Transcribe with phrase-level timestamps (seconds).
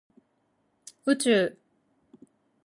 [1.03, 1.55] 宇宙